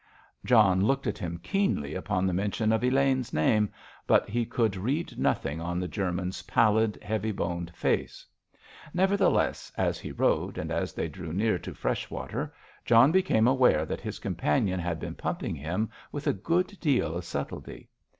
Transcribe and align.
John 0.43 0.83
looked 0.83 1.05
at 1.05 1.19
him 1.19 1.39
keenly 1.43 1.93
upon 1.93 2.25
the 2.25 2.33
mention 2.33 2.71
of 2.71 2.83
Elaine's 2.83 3.31
name, 3.33 3.69
but 4.07 4.27
he 4.27 4.47
could 4.47 4.75
read 4.75 5.19
nothing 5.19 5.61
on 5.61 5.79
the 5.79 5.87
German's 5.87 6.41
pallid, 6.41 6.97
heavy 7.03 7.31
boned 7.31 7.71
face. 7.75 8.25
Nevertheless, 8.95 9.71
as 9.77 9.99
he 9.99 10.11
rode, 10.11 10.57
and 10.57 10.71
as 10.71 10.93
they 10.93 11.07
drew 11.07 11.31
near 11.31 11.59
to 11.59 11.75
Freshwater, 11.75 12.51
John 12.83 13.11
became 13.11 13.47
aware 13.47 13.85
that 13.85 14.01
his 14.01 14.17
companion 14.17 14.79
had 14.79 14.99
been 14.99 15.13
pumping 15.13 15.53
him 15.53 15.87
with 16.11 16.25
a 16.25 16.33
good 16.33 16.79
deal 16.79 17.13
of 17.13 17.23
subtlety. 17.23 17.87